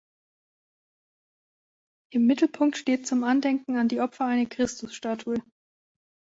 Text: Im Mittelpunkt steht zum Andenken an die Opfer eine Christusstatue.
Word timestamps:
Im 2.11 2.25
Mittelpunkt 2.25 2.75
steht 2.75 3.05
zum 3.05 3.23
Andenken 3.23 3.77
an 3.77 3.87
die 3.87 4.01
Opfer 4.01 4.25
eine 4.25 4.47
Christusstatue. 4.47 5.43